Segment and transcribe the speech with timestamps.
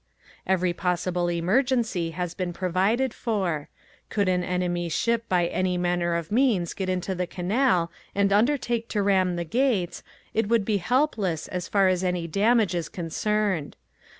[0.47, 3.69] Every possible emergency has been provided for.
[4.09, 8.87] Could an enemy ship by any manner of means get into the canal and undertake
[8.89, 10.01] to ram the gates
[10.33, 13.77] it would be helpless as far as any damage is concerned.